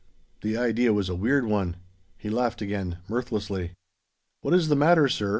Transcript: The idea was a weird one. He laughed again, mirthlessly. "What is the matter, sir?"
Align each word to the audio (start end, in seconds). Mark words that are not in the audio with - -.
The 0.41 0.57
idea 0.57 0.93
was 0.93 1.09
a 1.09 1.15
weird 1.15 1.45
one. 1.45 1.75
He 2.17 2.31
laughed 2.31 2.59
again, 2.63 2.97
mirthlessly. 3.07 3.73
"What 4.41 4.55
is 4.55 4.67
the 4.67 4.75
matter, 4.75 5.07
sir?" 5.07 5.29